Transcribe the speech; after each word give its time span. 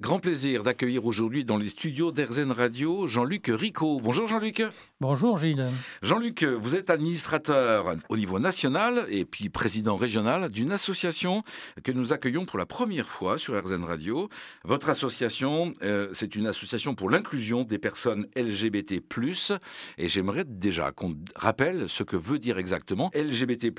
Grand 0.00 0.18
plaisir 0.18 0.62
d'accueillir 0.62 1.04
aujourd'hui 1.04 1.44
dans 1.44 1.58
les 1.58 1.68
studios 1.68 2.10
d'Erzen 2.10 2.52
Radio 2.52 3.06
Jean-Luc 3.06 3.50
Rico. 3.52 4.00
Bonjour 4.00 4.26
Jean-Luc. 4.26 4.62
Bonjour 4.98 5.38
Gilles. 5.38 5.66
Jean-Luc, 6.00 6.42
vous 6.42 6.74
êtes 6.74 6.88
administrateur 6.88 7.96
au 8.08 8.16
niveau 8.16 8.38
national 8.38 9.04
et 9.10 9.26
puis 9.26 9.50
président 9.50 9.96
régional 9.96 10.50
d'une 10.50 10.72
association 10.72 11.42
que 11.84 11.92
nous 11.92 12.14
accueillons 12.14 12.46
pour 12.46 12.58
la 12.58 12.64
première 12.64 13.10
fois 13.10 13.36
sur 13.36 13.54
Erzen 13.54 13.84
Radio. 13.84 14.30
Votre 14.64 14.88
association, 14.88 15.74
euh, 15.82 16.08
c'est 16.14 16.34
une 16.34 16.46
association 16.46 16.94
pour 16.94 17.10
l'inclusion 17.10 17.64
des 17.64 17.78
personnes 17.78 18.26
LGBT+. 18.34 19.02
Et 19.98 20.08
j'aimerais 20.08 20.44
déjà 20.46 20.92
qu'on 20.92 21.14
rappelle 21.36 21.90
ce 21.90 22.04
que 22.04 22.16
veut 22.16 22.38
dire 22.38 22.56
exactement 22.56 23.10
LGBT+. 23.14 23.70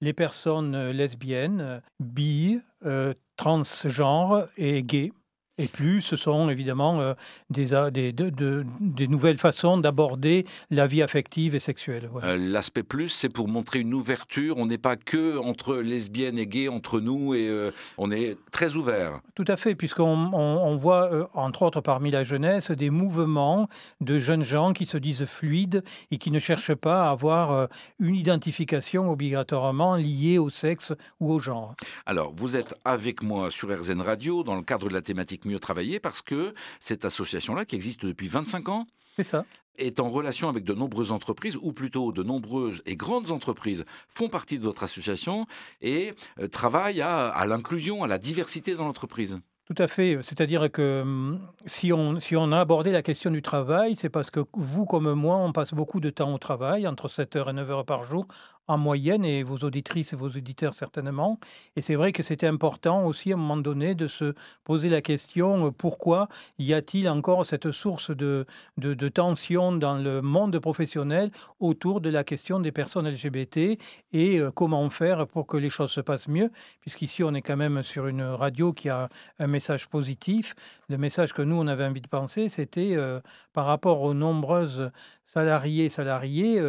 Les 0.00 0.14
personnes 0.14 0.90
lesbiennes, 0.90 1.80
bi, 2.00 2.58
euh, 2.84 3.14
transgenres 3.36 4.48
et 4.56 4.82
gays. 4.82 5.12
Et 5.60 5.68
plus, 5.68 6.00
ce 6.00 6.16
sont 6.16 6.48
évidemment 6.48 7.02
euh, 7.02 7.12
des, 7.50 7.66
des, 7.90 8.12
des, 8.12 9.08
nouvelles 9.08 9.36
façons 9.36 9.76
d'aborder 9.76 10.46
la 10.70 10.86
vie 10.86 11.02
affective 11.02 11.54
et 11.54 11.58
sexuelle. 11.58 12.08
Euh, 12.24 12.38
l'aspect 12.38 12.82
plus, 12.82 13.10
c'est 13.10 13.28
pour 13.28 13.46
montrer 13.46 13.80
une 13.80 13.92
ouverture. 13.92 14.56
On 14.56 14.64
n'est 14.64 14.78
pas 14.78 14.96
que 14.96 15.36
entre 15.36 15.76
lesbiennes 15.76 16.38
et 16.38 16.46
gays, 16.46 16.68
entre 16.68 16.98
nous, 16.98 17.34
et 17.34 17.46
euh, 17.46 17.72
on 17.98 18.10
est 18.10 18.38
très 18.50 18.74
ouvert. 18.74 19.20
Tout 19.34 19.44
à 19.48 19.58
fait, 19.58 19.74
puisqu'on 19.74 20.32
on, 20.32 20.76
voit, 20.76 21.30
entre 21.34 21.60
autres 21.60 21.82
parmi 21.82 22.10
la 22.10 22.24
jeunesse, 22.24 22.70
des 22.70 22.88
mouvements 22.88 23.68
de 24.00 24.18
jeunes 24.18 24.44
gens 24.44 24.72
qui 24.72 24.86
se 24.86 24.96
disent 24.96 25.26
fluides 25.26 25.84
et 26.10 26.16
qui 26.16 26.30
ne 26.30 26.38
cherchent 26.38 26.74
pas 26.74 27.06
à 27.06 27.10
avoir 27.10 27.68
une 27.98 28.14
identification 28.14 29.10
obligatoirement 29.12 29.96
liée 29.96 30.38
au 30.38 30.48
sexe 30.48 30.94
ou 31.20 31.30
au 31.34 31.38
genre. 31.38 31.74
Alors, 32.06 32.32
vous 32.34 32.56
êtes 32.56 32.74
avec 32.86 33.22
moi 33.22 33.50
sur 33.50 33.68
RZN 33.68 34.00
Radio 34.00 34.42
dans 34.42 34.56
le 34.56 34.62
cadre 34.62 34.88
de 34.88 34.94
la 34.94 35.02
thématique 35.02 35.44
mieux 35.50 35.60
travailler 35.60 36.00
parce 36.00 36.22
que 36.22 36.54
cette 36.78 37.04
association-là, 37.04 37.64
qui 37.64 37.76
existe 37.76 38.04
depuis 38.06 38.28
25 38.28 38.68
ans, 38.68 38.86
c'est 39.16 39.24
ça 39.24 39.44
est 39.80 40.00
en 40.00 40.10
relation 40.10 40.48
avec 40.48 40.64
de 40.64 40.74
nombreuses 40.74 41.12
entreprises, 41.12 41.56
ou 41.60 41.72
plutôt 41.72 42.12
de 42.12 42.22
nombreuses 42.22 42.82
et 42.86 42.96
grandes 42.96 43.30
entreprises 43.30 43.84
font 44.08 44.28
partie 44.28 44.58
de 44.58 44.64
votre 44.64 44.82
association 44.82 45.46
et 45.80 46.12
euh, 46.38 46.48
travaillent 46.48 47.02
à, 47.02 47.44
l'inclusion, 47.46 48.02
à 48.02 48.06
la 48.06 48.18
diversité 48.18 48.74
dans 48.74 48.84
l'entreprise. 48.84 49.38
Tout 49.66 49.80
à 49.80 49.86
fait. 49.86 50.18
C'est-à-dire 50.24 50.70
que 50.72 51.02
hum, 51.02 51.40
si 51.66 51.92
on, 51.92 52.18
si 52.18 52.34
on 52.36 52.50
a 52.50 52.58
abordé 52.58 52.90
la 52.90 53.02
question 53.02 53.30
du 53.30 53.40
travail, 53.40 53.94
c'est 53.94 54.08
parce 54.08 54.30
que 54.30 54.40
vous 54.52 54.84
comme 54.84 55.12
moi, 55.14 55.36
on 55.36 55.52
passe 55.52 55.74
beaucoup 55.74 56.00
de 56.00 56.10
temps 56.10 56.34
au 56.34 56.38
travail, 56.38 56.88
entre 56.88 57.08
7 57.08 57.36
heures 57.36 57.50
et 57.50 57.52
9 57.52 57.70
heures 57.70 57.84
par 57.84 58.02
jour, 58.02 58.26
en 58.70 58.78
moyenne, 58.78 59.24
et 59.24 59.42
vos 59.42 59.58
auditrices 59.58 60.12
et 60.12 60.16
vos 60.16 60.28
auditeurs 60.28 60.74
certainement. 60.74 61.38
Et 61.74 61.82
c'est 61.82 61.96
vrai 61.96 62.12
que 62.12 62.22
c'était 62.22 62.46
important 62.46 63.04
aussi 63.04 63.32
à 63.32 63.34
un 63.34 63.38
moment 63.38 63.56
donné 63.56 63.96
de 63.96 64.06
se 64.06 64.34
poser 64.64 64.88
la 64.88 65.02
question 65.02 65.66
euh, 65.66 65.70
pourquoi 65.70 66.28
y 66.58 66.72
a-t-il 66.72 67.08
encore 67.08 67.44
cette 67.46 67.72
source 67.72 68.10
de, 68.10 68.46
de, 68.76 69.08
tension 69.08 69.72
dans 69.72 69.96
le 69.96 70.22
monde 70.22 70.56
professionnel 70.60 71.32
autour 71.58 72.00
de 72.00 72.10
la 72.10 72.22
question 72.22 72.60
des 72.60 72.70
personnes 72.70 73.08
LGBT 73.08 73.76
et 74.12 74.38
euh, 74.38 74.50
comment 74.52 74.88
faire 74.88 75.26
pour 75.26 75.48
que 75.48 75.56
les 75.56 75.70
choses 75.70 75.90
se 75.90 76.00
passent 76.00 76.28
mieux, 76.28 76.50
puisqu'ici 76.80 77.24
on 77.24 77.34
est 77.34 77.42
quand 77.42 77.56
même 77.56 77.82
sur 77.82 78.06
une 78.06 78.22
radio 78.22 78.72
qui 78.72 78.88
a 78.88 79.08
un 79.40 79.46
message 79.48 79.88
positif. 79.88 80.54
Le 80.88 80.96
message 80.96 81.32
que 81.32 81.42
nous 81.42 81.56
on 81.56 81.66
avait 81.66 81.84
envie 81.84 82.00
de 82.00 82.08
penser, 82.08 82.48
c'était 82.48 82.94
euh, 82.94 83.20
par 83.52 83.66
rapport 83.66 84.02
aux 84.02 84.14
nombreuses 84.14 84.90
salariés 85.26 85.90
salariés 85.90 86.60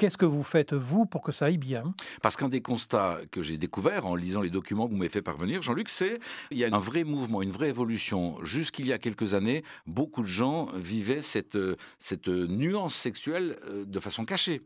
Qu'est-ce 0.00 0.16
que 0.16 0.24
vous 0.24 0.42
faites, 0.42 0.72
vous, 0.72 1.04
pour 1.04 1.20
que 1.20 1.30
ça 1.30 1.44
aille 1.44 1.58
bien? 1.58 1.82
Parce 2.22 2.34
qu'un 2.34 2.48
des 2.48 2.62
constats 2.62 3.18
que 3.30 3.42
j'ai 3.42 3.58
découvert 3.58 4.06
en 4.06 4.14
lisant 4.14 4.40
les 4.40 4.48
documents 4.48 4.86
que 4.86 4.92
vous 4.92 4.96
m'avez 4.96 5.10
fait 5.10 5.20
parvenir, 5.20 5.60
Jean-Luc, 5.60 5.90
c'est 5.90 6.18
qu'il 6.48 6.56
y 6.56 6.64
a 6.64 6.74
un 6.74 6.78
vrai 6.78 7.04
mouvement, 7.04 7.42
une 7.42 7.50
vraie 7.50 7.68
évolution. 7.68 8.42
Jusqu'il 8.42 8.86
y 8.86 8.94
a 8.94 8.98
quelques 8.98 9.34
années, 9.34 9.62
beaucoup 9.86 10.22
de 10.22 10.26
gens 10.26 10.70
vivaient 10.74 11.20
cette, 11.20 11.58
cette 11.98 12.28
nuance 12.28 12.94
sexuelle 12.94 13.58
euh, 13.68 13.84
de 13.84 14.00
façon 14.00 14.24
cachée. 14.24 14.62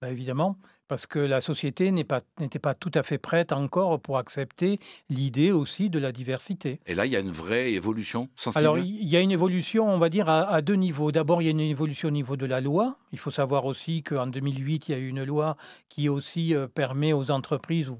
Bah, 0.00 0.08
évidemment, 0.08 0.56
parce 0.88 1.06
que 1.06 1.18
la 1.18 1.42
société 1.42 1.92
n'était 1.92 2.58
pas, 2.58 2.74
tout 2.74 2.90
à 2.94 3.02
fait 3.02 3.18
prête 3.18 3.52
encore 3.52 4.00
pour 4.00 4.16
accepter 4.16 4.80
l'idée 5.10 5.52
aussi 5.52 5.90
de 5.90 5.98
la 5.98 6.10
diversité. 6.10 6.80
Et 6.86 6.94
là, 6.94 7.04
il 7.04 7.12
y 7.12 7.16
a 7.16 7.20
une 7.20 7.30
vraie 7.30 7.74
évolution 7.74 8.30
sensible? 8.34 8.64
Alors, 8.64 8.78
il 8.78 9.06
y 9.06 9.14
a 9.14 9.20
une 9.20 9.30
évolution, 9.30 9.86
on 9.92 9.98
va 9.98 10.08
dire, 10.08 10.30
à, 10.30 10.62
deux 10.62 10.76
niveaux. 10.76 11.12
D'abord, 11.12 11.42
il 11.42 11.44
y 11.44 11.48
a 11.48 11.50
une 11.50 11.60
évolution 11.60 12.08
au 12.08 12.12
niveau 12.12 12.36
de 12.36 12.46
la 12.46 12.62
loi. 12.62 12.96
Il 13.12 13.18
faut 13.18 13.30
savoir 13.30 13.66
aussi 13.66 14.02
qu'en 14.02 14.26
2008, 14.26 14.88
il 14.88 14.92
y 14.92 14.94
a 14.94 14.98
eu 14.98 15.08
une 15.08 15.22
loi 15.22 15.58
qui 15.90 16.08
aussi 16.08 16.54
euh, 16.54 16.66
permet 16.66 17.12
aux 17.12 17.30
entreprises, 17.30 17.92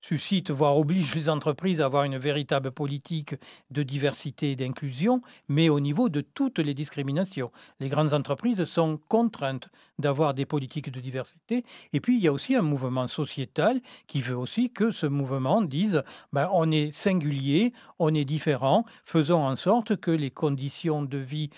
suscite, 0.00 0.50
voire 0.50 0.76
oblige 0.76 1.14
les 1.14 1.28
entreprises 1.28 1.80
à 1.80 1.86
avoir 1.86 2.04
une 2.04 2.18
véritable 2.18 2.70
politique 2.70 3.34
de 3.70 3.82
diversité 3.82 4.52
et 4.52 4.56
d'inclusion, 4.56 5.22
mais 5.48 5.68
au 5.68 5.80
niveau 5.80 6.08
de 6.08 6.20
toutes 6.20 6.58
les 6.58 6.74
discriminations. 6.74 7.50
Les 7.80 7.88
grandes 7.88 8.12
entreprises 8.12 8.64
sont 8.64 8.98
contraintes 9.08 9.68
d'avoir 9.98 10.34
des 10.34 10.46
politiques 10.46 10.90
de 10.90 11.00
diversité. 11.00 11.64
Et 11.92 12.00
puis, 12.00 12.16
il 12.16 12.22
y 12.22 12.28
a 12.28 12.32
aussi 12.32 12.54
un 12.54 12.62
mouvement 12.62 13.08
sociétal 13.08 13.80
qui 14.06 14.20
veut 14.20 14.36
aussi 14.36 14.70
que 14.70 14.90
ce 14.90 15.06
mouvement 15.06 15.62
dise, 15.62 16.02
ben, 16.32 16.48
on 16.52 16.70
est 16.70 16.92
singulier, 16.92 17.72
on 17.98 18.14
est 18.14 18.24
différent, 18.24 18.84
faisons 19.04 19.44
en 19.44 19.56
sorte 19.56 19.96
que 19.96 20.10
les 20.10 20.30
conditions 20.30 21.02
de 21.02 21.18
vie 21.18 21.50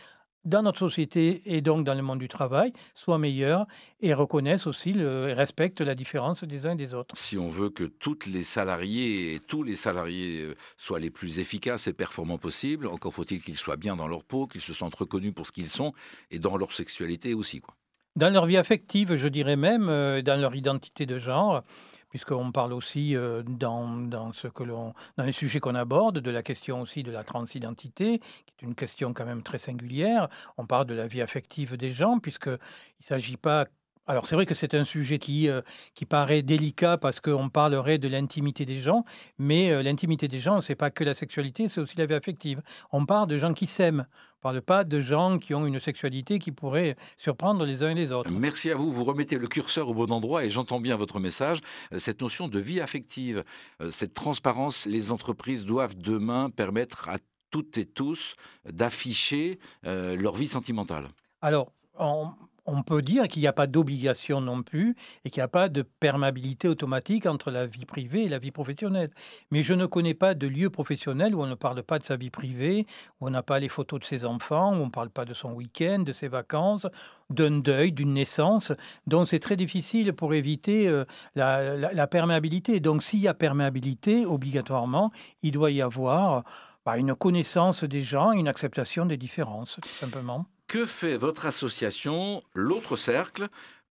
dans 0.49 0.63
notre 0.63 0.79
société 0.79 1.43
et 1.45 1.61
donc 1.61 1.85
dans 1.85 1.95
le 1.95 2.03
monde 2.03 2.19
du 2.19 2.29
travail 2.29 2.73
soient 2.95 3.19
meilleurs 3.19 3.67
et 4.01 4.15
reconnaissent 4.15 4.67
aussi 4.67 4.93
le, 4.93 5.29
et 5.29 5.35
respectent 5.35 5.83
la 5.83 5.95
différence 5.95 6.43
des 6.43 6.67
uns 6.67 6.73
et 6.73 6.77
des 6.77 6.95
autres. 6.95 7.17
Si 7.17 7.37
on 7.37 7.51
veut 7.51 7.71
que 7.71 7.85
toutes 7.85 8.27
les 8.27 8.43
salariés 8.43 9.35
et 9.35 9.41
tous 9.41 9.63
les 9.63 9.77
salariés 9.77 10.43
euh, 10.43 10.55
soient 10.77 11.01
les 11.01 11.11
plus 11.11 11.39
efficaces 11.39 11.87
et 11.87 11.93
performants 11.93 12.39
possibles, 12.39 12.87
encore 12.87 13.13
faut-il 13.13 13.43
qu'ils 13.43 13.59
soient 13.59 13.77
bien 13.77 13.95
dans 13.95 14.09
leur 14.09 14.25
peau, 14.25 14.47
qu'ils 14.47 14.63
se 14.63 14.73
sentent 14.73 14.95
reconnus 14.95 15.35
pour 15.35 15.47
ce 15.47 15.53
qu'ils 15.53 15.69
sont 15.69 15.93
et 16.31 16.39
dans 16.39 16.57
leur 16.57 16.73
sexualité 16.73 17.35
aussi. 17.35 17.61
Quoi. 17.61 17.75
Dans 18.17 18.31
leur 18.31 18.47
vie 18.47 18.57
affective, 18.57 19.17
je 19.17 19.29
dirais 19.29 19.57
même, 19.57 19.89
euh, 19.89 20.23
dans 20.23 20.41
leur 20.41 20.57
identité 20.57 21.05
de 21.05 21.19
genre 21.19 21.63
puisqu'on 22.11 22.53
parle 22.53 22.73
aussi 22.73 23.17
euh, 23.17 23.43
dans, 23.43 23.89
dans, 23.89 24.33
dans 24.33 25.25
les 25.25 25.33
sujets 25.33 25.61
qu'on 25.61 25.75
aborde, 25.75 26.19
de 26.19 26.31
la 26.31 26.43
question 26.43 26.81
aussi 26.81 27.03
de 27.03 27.11
la 27.11 27.25
transidentité, 27.25 28.19
qui 28.19 28.65
est 28.65 28.67
une 28.67 28.75
question 28.75 29.13
quand 29.13 29.27
même 29.27 29.43
très 29.43 29.59
singulière. 29.59 30.29
On 30.57 30.67
parle 30.67 30.87
de 30.87 30.95
la 30.95 31.07
vie 31.07 31.23
affective 31.23 31.77
des 31.77 31.91
gens, 31.91 32.19
puisqu'il 32.19 32.53
ne 32.53 33.05
s'agit 33.05 33.37
pas 33.37 33.67
alors 34.09 34.27
c'est 34.27 34.35
vrai 34.35 34.47
que 34.47 34.55
c'est 34.55 34.75
un 34.75 34.85
sujet 34.85 35.19
qui, 35.19 35.49
euh, 35.49 35.61
qui 35.95 36.07
paraît 36.07 36.43
délicat 36.43 36.97
parce 36.97 37.21
qu'on 37.21 37.51
parlerait 37.51 37.99
de 37.99 38.09
l'intimité 38.09 38.65
des 38.65 38.77
gens, 38.77 39.05
mais 39.39 39.71
euh, 39.71 39.83
l'intimité 39.83 40.29
des 40.29 40.39
gens, 40.39 40.63
c'est 40.63 40.75
pas 40.75 40.91
que 40.91 41.05
la 41.05 41.15
sexualité, 41.15 41.69
c'est 41.69 41.81
aussi 41.81 41.97
la 41.99 42.07
vie 42.07 42.15
affective. 42.15 42.63
On 42.91 43.05
parle 43.05 43.29
de 43.29 43.37
gens 43.37 43.53
qui 43.53 43.67
s'aiment, 43.67 44.07
on 44.39 44.41
parle 44.41 44.63
pas 44.63 44.85
de 44.85 45.01
gens 45.03 45.39
qui 45.39 45.55
ont 45.55 45.67
une 45.67 45.79
sexualité 45.79 46.39
qui 46.39 46.53
pourrait 46.53 46.97
surprendre 47.19 47.67
les 47.67 47.83
uns 47.83 47.91
et 47.91 47.95
les 47.95 48.11
autres. 48.11 48.31
Merci 48.31 48.71
à 48.71 48.77
vous, 48.77 48.91
vous 48.91 49.05
remettez 49.05 49.37
le 49.37 49.47
curseur 49.47 49.91
au 49.91 49.95
bon 49.95 50.11
endroit 50.11 50.45
et 50.45 50.51
j'entends 50.51 50.81
bien 50.81 50.97
votre 50.97 51.21
message. 51.21 51.61
Euh, 51.93 51.99
cette 51.99 52.23
notion 52.23 52.49
de 52.49 52.59
vie 52.59 52.81
affective, 52.81 53.45
cette 53.91 54.15
transparence, 54.15 54.87
les 54.87 55.11
entreprises 55.11 55.67
doivent 55.67 55.97
demain 55.97 56.49
permettre 56.49 57.11
à 57.11 57.19
toutes 57.51 57.77
et 57.77 57.85
tous 57.85 58.37
d'afficher 58.71 59.59
leur 59.83 60.35
vie 60.35 60.49
sentimentale. 60.49 61.09
Alors, 61.41 61.73
on, 61.99 62.33
on 62.69 62.83
peut 62.83 63.03
dire 63.03 63.29
qu'il 63.29 63.41
n'y 63.41 63.49
a 63.49 63.53
pas 63.53 63.67
d'obligation 63.67 64.41
non 64.41 64.63
plus 64.63 64.95
et 65.25 65.31
qu'il 65.31 65.41
n'y 65.41 65.45
a 65.45 65.49
pas 65.49 65.69
de 65.69 65.83
perméabilité 65.83 66.69
automatique 66.69 67.27
entre 67.27 67.51
la 67.51 67.67
vie 67.67 67.87
privée 67.87 68.25
et 68.25 68.29
la 68.29 68.39
vie 68.39 68.51
professionnelle. 68.51 69.11
Mais 69.51 69.63
je 69.63 69.75
ne 69.75 69.87
connais 69.87 70.15
pas 70.15 70.35
de 70.35 70.47
lieu 70.47 70.71
professionnel 70.71 71.35
où 71.35 71.43
on 71.43 71.47
ne 71.47 71.55
parle 71.55 71.83
pas 71.83 71.99
de 71.99 72.05
sa 72.05 72.17
vie 72.17 72.31
privée, 72.31 72.87
où 73.21 73.27
on 73.27 73.31
n'a 73.31 73.43
pas 73.43 73.59
les 73.59 73.69
photos 73.69 74.01
de 74.01 74.05
ses 74.05 74.25
enfants, 74.25 74.73
où 74.73 74.83
on 74.83 74.87
ne 74.87 74.91
parle 74.91 75.11
pas 75.11 75.25
de 75.25 75.35
son 75.35 75.53
week-end, 75.53 76.01
de 76.01 76.13
ses 76.13 76.29
vacances, 76.29 76.87
d'un 77.31 77.59
deuil, 77.59 77.93
d'une 77.93 78.13
naissance. 78.13 78.73
Donc 79.07 79.29
c'est 79.29 79.41
très 79.41 79.57
difficile 79.57 80.13
pour 80.13 80.35
éviter 80.35 80.89
euh, 80.89 81.05
la, 81.35 82.07
perméabilité. 82.07 82.81
Donc 82.81 83.03
s'il 83.03 83.21
y 83.21 83.29
a 83.29 83.35
perméabilité, 83.35 84.27
obligatoirement, 84.27 85.11
il 85.43 85.53
doit 85.53 85.71
y 85.71 85.81
avoir 85.81 86.45
bah, 86.85 86.99
une 86.99 87.15
connaissance 87.15 87.85
des 87.85 88.03
gens, 88.03 88.33
une 88.33 88.49
acceptation 88.49 89.07
des 89.07 89.17
différences, 89.17 89.79
tout 89.83 89.89
simplement. 89.89 90.47
Que 90.69 90.85
fait 90.85 91.17
votre 91.17 91.47
association, 91.47 92.43
l'autre 92.53 92.97
cercle, 92.97 93.49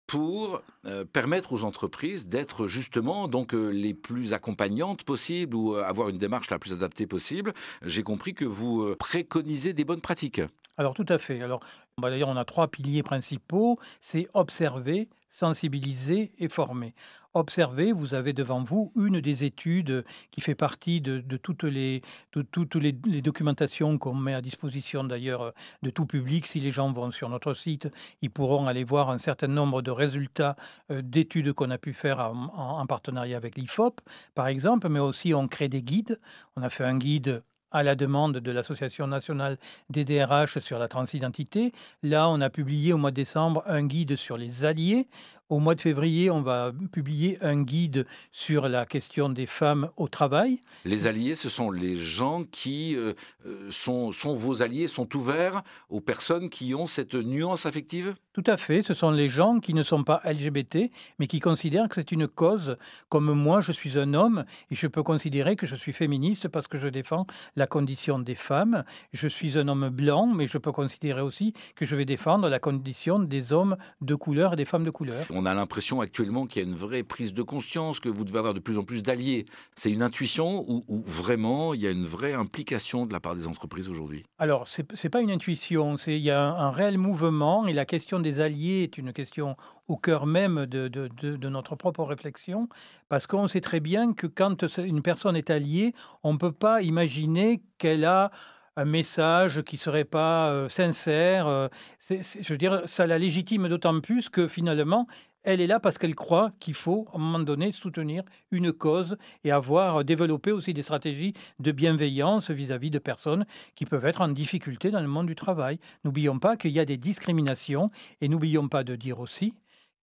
pour 0.07 0.61
euh, 0.85 1.07
permettre 1.07 1.55
aux 1.55 1.65
entreprises 1.65 2.27
d'être 2.27 2.67
justement 2.67 3.29
donc 3.29 3.55
euh, 3.55 3.71
les 3.71 3.95
plus 3.95 4.35
accompagnantes 4.35 5.03
possibles 5.03 5.57
ou 5.57 5.75
euh, 5.75 5.83
avoir 5.83 6.11
une 6.11 6.19
démarche 6.19 6.51
la 6.51 6.59
plus 6.59 6.75
adaptée 6.75 7.07
possible? 7.07 7.55
J'ai 7.81 8.03
compris 8.03 8.35
que 8.35 8.45
vous 8.45 8.95
préconisez 8.97 9.73
des 9.73 9.85
bonnes 9.85 10.03
pratiques. 10.03 10.43
Alors 10.77 10.93
tout 10.93 11.07
à 11.09 11.17
fait. 11.17 11.41
Alors 11.41 11.61
bah, 11.99 12.11
d'ailleurs 12.11 12.29
on 12.29 12.37
a 12.37 12.45
trois 12.45 12.69
piliers 12.69 13.03
principaux, 13.03 13.79
c'est 14.03 14.29
observer, 14.35 15.09
sensibiliser 15.37 16.33
et 16.39 16.49
former. 16.49 16.95
Observer, 17.35 17.93
vous 17.93 18.15
avez 18.15 18.33
devant 18.33 18.65
vous 18.65 18.91
une 18.97 19.21
des 19.21 19.45
études 19.45 20.03
qui 20.31 20.41
fait 20.41 20.55
partie 20.55 21.03
de, 21.03 21.21
toutes, 21.37 21.65
les, 21.65 22.01
toutes 22.31 22.75
les, 22.77 22.93
documentations 23.21 23.99
qu'on 23.99 24.15
met 24.15 24.33
à 24.33 24.41
disposition 24.41 25.05
d'ailleurs 25.05 25.53
de 25.83 25.91
tout 25.91 26.07
public. 26.07 26.47
Si 26.47 26.59
les 26.59 26.71
gens 26.71 26.91
vont 26.91 27.11
sur 27.11 27.29
notre 27.29 27.53
site, 27.53 27.89
ils 28.23 28.31
pourront 28.31 28.67
aller 28.67 28.83
voir 28.83 29.11
un 29.11 29.19
certain 29.19 29.49
nombre 29.49 29.83
de 29.83 29.91
résultats 29.91 30.57
euh, 30.91 31.03
d'études 31.03 31.53
qu'on 31.53 31.71
a 31.71 31.77
pu 31.77 31.93
faire 31.93 32.19
en, 32.19 32.81
en 32.81 32.87
partenariat 32.87 33.37
avec 33.37 33.59
l'IFOP, 33.59 34.01
par 34.35 34.47
exemple, 34.47 34.89
mais 34.89 35.01
aussi 35.01 35.35
on 35.35 35.49
crée 35.49 35.69
des 35.69 35.83
guides. 35.83 36.19
On 36.57 36.63
a 36.63 36.71
fait 36.71 36.85
un 36.85 36.97
guide 36.97 37.43
à 37.77 37.83
la 37.83 37.95
demande 37.95 38.39
de 38.39 38.51
l'Association 38.51 39.07
nationale 39.07 39.59
des 39.91 40.07
DRH 40.07 40.61
sur 40.61 40.79
la 40.79 40.89
transidentité. 40.89 41.73
Là, 42.03 42.31
on 42.31 42.41
a 42.41 42.49
publié 42.49 42.95
au 42.95 42.97
mois 42.97 43.11
de 43.11 43.17
décembre 43.17 43.63
un 43.67 43.85
guide 43.85 44.17
sur 44.17 44.39
les 44.39 44.65
alliés. 44.65 45.09
Au 45.49 45.61
mois 45.61 45.77
de 45.77 45.81
février, 45.81 46.29
on 46.29 46.43
va 46.43 46.73
publier 46.91 47.39
un 47.41 47.63
guide 47.63 48.05
sur 48.33 48.69
la 48.69 48.85
question 48.85 49.29
des 49.29 49.47
femmes 49.47 49.91
au 49.97 50.09
travail. 50.09 50.61
Les 50.85 51.07
alliés, 51.07 51.37
ce 51.37 51.49
sont 51.49 51.71
les 51.71 51.97
gens 51.97 52.43
qui 52.43 52.97
euh, 52.97 53.13
euh, 53.47 53.71
sont, 53.71 54.11
sont 54.11 54.35
vos 54.35 54.63
alliés, 54.63 54.89
sont 54.89 55.15
ouverts 55.17 55.63
aux 55.89 56.01
personnes 56.01 56.51
qui 56.51 56.75
ont 56.75 56.87
cette 56.87 57.15
nuance 57.15 57.65
affective? 57.65 58.17
Tout 58.33 58.43
à 58.47 58.57
fait, 58.57 58.83
ce 58.83 58.93
sont 58.93 59.13
les 59.13 59.29
gens 59.29 59.61
qui 59.61 59.73
ne 59.73 59.85
sont 59.85 60.03
pas 60.03 60.21
LGBT, 60.25 60.91
mais 61.21 61.29
qui 61.29 61.39
considèrent 61.39 61.89
que 61.89 61.95
c'est 61.95 62.13
une 62.13 62.27
cause. 62.27 62.77
Comme 63.09 63.33
moi, 63.33 63.61
je 63.61 63.71
suis 63.71 63.99
un 63.99 64.15
homme 64.15 64.45
et 64.73 64.75
je 64.75 64.89
peux 64.89 65.05
considérer 65.05 65.55
que 65.55 65.65
je 65.65 65.77
suis 65.77 65.93
féministe 65.93 66.49
parce 66.49 66.67
que 66.67 66.77
je 66.77 66.89
défends 66.89 67.27
la 67.55 67.69
condition 67.69 68.19
des 68.19 68.35
femmes. 68.35 68.83
Je 69.13 69.29
suis 69.29 69.57
un 69.57 69.69
homme 69.69 69.91
blanc, 69.91 70.27
mais 70.27 70.49
je 70.49 70.59
peux 70.59 70.73
considérer 70.73 71.23
aussi 71.23 71.55
que 71.77 71.87
je 71.87 71.95
vais 71.95 72.05
défendre 72.05 72.49
la 72.49 72.59
condition 72.59 73.21
des 73.21 73.53
hommes 73.53 73.77
de 74.01 74.17
couleur 74.17 74.55
et 74.55 74.57
des 74.57 74.65
femmes 74.65 74.85
de 74.85 74.91
couleur 74.91 75.25
on 75.37 75.47
a 75.47 75.55
l'impression 75.55 76.01
actuellement 76.01 76.47
qu'il 76.47 76.63
y 76.63 76.65
a 76.65 76.69
une 76.69 76.75
vraie 76.75 77.03
prise 77.03 77.35
de 77.35 77.43
conscience, 77.43 78.01
que 78.01 78.09
vous 78.09 78.25
devez 78.25 78.39
avoir 78.39 78.55
de 78.55 78.61
plus 78.61 78.79
en 78.79 78.85
plus 78.85 79.03
d'alliés. 79.03 79.45
C'est 79.75 79.91
une 79.91 80.03
intuition 80.03 80.65
ou, 80.69 80.85
vraiment 81.07 81.75
il 81.75 81.83
y 81.83 81.87
a 81.87 81.91
une 81.91 82.07
vraie 82.07 82.33
implication 82.33 83.07
de 83.07 83.13
la 83.13 83.21
part 83.21 83.35
des 83.35 83.47
entreprises 83.47 83.89
aujourd'hui? 83.89 84.25
Alors, 84.39 84.69
ce 84.69 84.83
n'est 84.83 85.11
pas 85.11 85.21
une 85.21 85.31
intuition, 85.31 85.97
il 86.07 86.19
y 86.19 86.31
a 86.31 86.43
un, 86.43 86.71
réel 86.71 86.99
mouvement 86.99 87.67
et 87.67 87.73
la 87.73 87.85
question 87.85 88.21
des 88.21 88.41
alliés 88.41 88.83
est 88.83 88.99
une 88.99 89.13
question 89.13 89.57
au 89.89 89.97
cœur 89.97 90.27
même 90.27 90.67
de, 90.67 90.89
de 90.89 91.49
notre 91.49 91.77
propre 91.77 92.03
réflexion, 92.05 92.69
parce 93.09 93.27
qu'on 93.27 93.49
sait 93.49 93.61
très 93.61 93.81
bien 93.81 94.15
que 94.15 94.27
quand 94.27 94.65
une 94.79 95.03
personne 95.03 95.37
est 95.37 95.51
alliée, 95.51 95.95
on 96.23 96.33
ne 96.33 96.39
peut 96.39 96.53
pas 96.53 96.83
imaginer 96.83 97.63
qu'elle 97.79 98.05
a 98.05 98.31
un 98.77 98.85
message 98.85 99.63
qui 99.63 99.79
serait 99.79 100.05
pas 100.05 100.51
euh, 100.51 100.69
sincère. 100.69 101.47
Euh, 101.47 101.69
je 102.09 102.53
veux 102.53 102.59
dire, 102.59 102.83
ça 102.87 103.07
la 103.07 103.19
légitime 103.19 103.69
d'autant 103.69 104.01
plus 104.01 104.29
que 104.29 104.47
finalement, 104.47 105.07
elle 105.43 105.61
est 105.61 105.67
là 105.67 105.81
parce 105.81 105.97
qu'elle 105.97 106.15
croit 106.15 106.51
qu'il 106.59 106.75
faut, 106.75 107.07
à 107.13 107.17
un 107.17 107.21
moment 107.21 107.39
donné, 107.39 107.73
soutenir 107.73 108.25
une 108.51 108.73
cause 108.73 109.17
et 109.45 109.53
avoir 109.53 110.05
développé 110.05 110.51
aussi 110.53 110.75
des 110.75 110.83
stratégies 110.83 111.35
de 111.61 111.73
bienveillance 111.73 112.51
vis-à-vis 112.51 112.91
de 112.91 112.99
personnes 112.99 113.47
qui 113.77 113.87
peuvent 113.87 114.05
être 114.05 114.21
en 114.21 114.29
difficulté 114.29 114.91
dans 114.91 115.01
le 115.01 115.07
monde 115.07 115.29
du 115.29 115.37
travail. 115.37 115.79
N'oublions 116.05 116.39
pas 116.39 116.57
qu'il 116.57 116.73
y 116.73 116.81
a 116.81 116.85
des 116.85 116.99
discriminations 116.99 117.91
et 118.21 118.29
n'oublions 118.29 118.69
pas 118.69 118.83
de 118.83 118.97
dire 118.97 119.21
aussi 119.21 119.55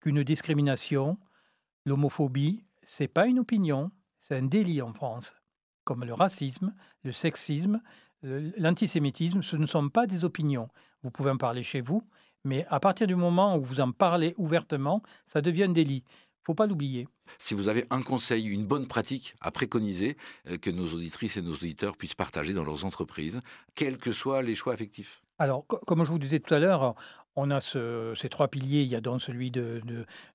qu'une 0.01 0.23
discrimination, 0.23 1.19
l'homophobie, 1.87 2.65
c'est 2.85 3.09
pas 3.09 3.27
une 3.27 3.41
opinion, 3.41 3.91
c'est 4.21 4.37
un 4.37 4.43
délit 4.43 4.81
en 4.81 4.93
France, 4.93 5.35
comme 5.85 6.05
le 6.05 6.15
racisme, 6.15 6.73
le 7.03 7.11
sexisme, 7.13 7.81
l'antisémitisme, 8.23 9.43
ce 9.43 9.57
ne 9.57 9.67
sont 9.67 9.89
pas 9.89 10.07
des 10.07 10.25
opinions. 10.25 10.69
Vous 11.03 11.11
pouvez 11.11 11.31
en 11.31 11.37
parler 11.37 11.63
chez 11.63 11.81
vous, 11.81 12.03
mais 12.45 12.67
à 12.69 12.81
partir 12.81 13.07
du 13.07 13.17
moment 13.17 13.57
où 13.57 13.63
vous 13.63 13.81
en 13.81 13.93
parlez 13.93 14.35
ouvertement, 14.37 15.03
ça 15.27 15.41
devient 15.41 15.65
un 15.65 15.69
délit. 15.71 16.05
Il 16.07 16.47
faut 16.47 16.55
pas 16.55 16.67
l'oublier. 16.67 17.07
Si 17.39 17.55
vous 17.55 17.69
avez 17.69 17.87
un 17.91 18.03
conseil, 18.03 18.47
une 18.47 18.67
bonne 18.67 18.89
pratique 18.89 19.37
à 19.41 19.53
préconiser 19.53 20.17
euh, 20.49 20.59
que 20.59 20.71
nos 20.71 20.93
auditrices 20.93 21.37
et 21.37 21.43
nos 21.43 21.53
auditeurs 21.53 21.97
puissent 21.97 22.17
partager 22.17 22.53
dans 22.53 22.65
leurs 22.65 22.85
entreprises, 22.85 23.41
quels 23.77 23.97
que 23.97 24.11
soient 24.11 24.43
les 24.43 24.57
choix 24.57 24.73
affectifs. 24.73 25.23
Alors, 25.39 25.67
comme 25.67 26.05
je 26.05 26.11
vous 26.11 26.19
disais 26.19 26.41
tout 26.41 26.53
à 26.53 26.59
l'heure, 26.59 26.95
on 27.37 27.51
a 27.51 27.61
ces 27.61 28.29
trois 28.29 28.49
piliers. 28.49 28.83
Il 28.83 28.89
y 28.89 28.95
a 28.95 29.01
donc 29.01 29.23
celui 29.23 29.51
de, 29.51 29.81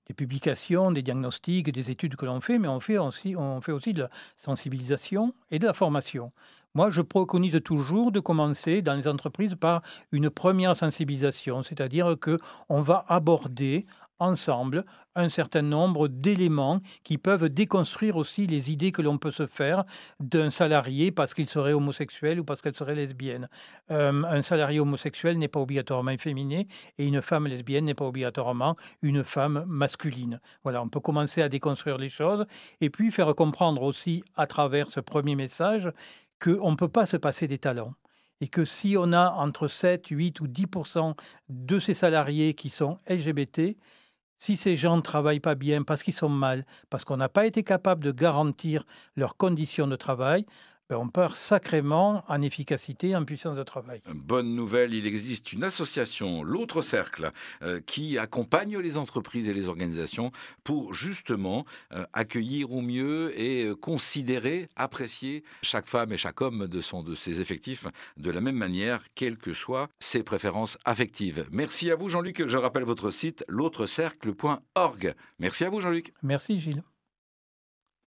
des 0.06 0.14
publications, 0.14 0.90
des 0.90 1.02
diagnostics, 1.02 1.70
des 1.70 1.90
études 1.90 2.16
que 2.16 2.26
l'on 2.26 2.40
fait, 2.40 2.58
mais 2.58 2.68
on 2.68 2.80
fait, 2.80 2.98
aussi, 2.98 3.34
on 3.36 3.60
fait 3.60 3.72
aussi 3.72 3.92
de 3.92 4.02
la 4.02 4.10
sensibilisation 4.36 5.34
et 5.50 5.58
de 5.58 5.66
la 5.66 5.72
formation. 5.72 6.32
Moi, 6.74 6.90
je 6.90 7.02
préconise 7.02 7.60
toujours 7.62 8.12
de 8.12 8.20
commencer 8.20 8.82
dans 8.82 8.94
les 8.94 9.08
entreprises 9.08 9.54
par 9.54 9.82
une 10.12 10.30
première 10.30 10.76
sensibilisation, 10.76 11.62
c'est-à-dire 11.62 12.16
que 12.20 12.38
on 12.68 12.80
va 12.80 13.04
aborder 13.08 13.86
ensemble 14.18 14.84
un 15.14 15.28
certain 15.28 15.62
nombre 15.62 16.08
d'éléments 16.08 16.80
qui 17.04 17.18
peuvent 17.18 17.48
déconstruire 17.48 18.16
aussi 18.16 18.46
les 18.46 18.70
idées 18.70 18.92
que 18.92 19.02
l'on 19.02 19.18
peut 19.18 19.30
se 19.30 19.46
faire 19.46 19.84
d'un 20.20 20.50
salarié 20.50 21.10
parce 21.10 21.34
qu'il 21.34 21.48
serait 21.48 21.72
homosexuel 21.72 22.40
ou 22.40 22.44
parce 22.44 22.60
qu'elle 22.60 22.74
serait 22.74 22.94
lesbienne. 22.94 23.48
Euh, 23.90 24.22
un 24.24 24.42
salarié 24.42 24.80
homosexuel 24.80 25.38
n'est 25.38 25.48
pas 25.48 25.60
obligatoirement 25.60 26.10
efféminé 26.10 26.68
et 26.98 27.06
une 27.06 27.22
femme 27.22 27.46
lesbienne 27.46 27.84
n'est 27.84 27.94
pas 27.94 28.06
obligatoirement 28.06 28.76
une 29.02 29.24
femme 29.24 29.64
masculine. 29.66 30.40
Voilà, 30.62 30.82
on 30.82 30.88
peut 30.88 31.00
commencer 31.00 31.42
à 31.42 31.48
déconstruire 31.48 31.98
les 31.98 32.08
choses 32.08 32.46
et 32.80 32.90
puis 32.90 33.10
faire 33.10 33.34
comprendre 33.34 33.82
aussi 33.82 34.24
à 34.36 34.46
travers 34.46 34.90
ce 34.90 35.00
premier 35.00 35.36
message 35.36 35.90
qu'on 36.42 36.70
ne 36.70 36.76
peut 36.76 36.88
pas 36.88 37.06
se 37.06 37.16
passer 37.16 37.48
des 37.48 37.58
talents 37.58 37.94
et 38.40 38.48
que 38.48 38.64
si 38.64 38.96
on 38.96 39.12
a 39.12 39.30
entre 39.30 39.68
7, 39.68 40.06
8 40.08 40.40
ou 40.40 40.46
10% 40.46 41.14
de 41.48 41.78
ces 41.78 41.94
salariés 41.94 42.54
qui 42.54 42.70
sont 42.70 42.98
LGBT, 43.08 43.76
si 44.38 44.56
ces 44.56 44.76
gens 44.76 44.96
ne 44.96 45.02
travaillent 45.02 45.40
pas 45.40 45.56
bien 45.56 45.82
parce 45.82 46.02
qu'ils 46.02 46.14
sont 46.14 46.28
mal, 46.28 46.64
parce 46.90 47.04
qu'on 47.04 47.16
n'a 47.16 47.28
pas 47.28 47.46
été 47.46 47.64
capable 47.64 48.04
de 48.04 48.12
garantir 48.12 48.84
leurs 49.16 49.36
conditions 49.36 49.88
de 49.88 49.96
travail, 49.96 50.46
on 50.96 51.08
perd 51.08 51.36
sacrément 51.36 52.24
en 52.28 52.42
efficacité, 52.42 53.14
en 53.14 53.24
puissance 53.24 53.56
de 53.56 53.62
travail. 53.62 54.00
Bonne 54.14 54.54
nouvelle, 54.54 54.94
il 54.94 55.06
existe 55.06 55.52
une 55.52 55.64
association, 55.64 56.42
l'autre 56.42 56.82
cercle, 56.82 57.32
euh, 57.62 57.80
qui 57.80 58.18
accompagne 58.18 58.78
les 58.78 58.96
entreprises 58.96 59.48
et 59.48 59.54
les 59.54 59.68
organisations 59.68 60.32
pour 60.64 60.94
justement 60.94 61.64
euh, 61.92 62.04
accueillir 62.12 62.72
au 62.72 62.80
mieux 62.80 63.38
et 63.38 63.64
euh, 63.64 63.74
considérer, 63.74 64.68
apprécier 64.76 65.44
chaque 65.62 65.86
femme 65.86 66.12
et 66.12 66.16
chaque 66.16 66.40
homme 66.40 66.66
de, 66.66 66.80
son, 66.80 67.02
de 67.02 67.14
ses 67.14 67.40
effectifs 67.40 67.86
de 68.16 68.30
la 68.30 68.40
même 68.40 68.56
manière, 68.56 69.02
quelles 69.14 69.38
que 69.38 69.52
soient 69.52 69.88
ses 69.98 70.22
préférences 70.22 70.78
affectives. 70.84 71.46
Merci 71.50 71.90
à 71.90 71.96
vous 71.96 72.08
Jean-Luc, 72.08 72.46
je 72.46 72.56
rappelle 72.56 72.84
votre 72.84 73.10
site 73.10 73.44
l'autrecercle.org. 73.48 75.14
Merci 75.38 75.64
à 75.64 75.70
vous 75.70 75.80
Jean-Luc. 75.80 76.12
Merci 76.22 76.58
Gilles. 76.58 76.82